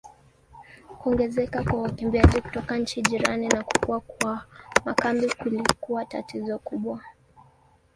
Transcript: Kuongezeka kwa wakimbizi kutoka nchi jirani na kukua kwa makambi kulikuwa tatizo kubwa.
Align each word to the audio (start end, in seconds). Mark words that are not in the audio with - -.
Kuongezeka 0.99 1.63
kwa 1.63 1.81
wakimbizi 1.81 2.41
kutoka 2.41 2.77
nchi 2.77 3.01
jirani 3.01 3.47
na 3.47 3.63
kukua 3.63 3.99
kwa 3.99 4.43
makambi 4.85 5.29
kulikuwa 5.29 6.05
tatizo 6.05 6.57
kubwa. 6.59 7.01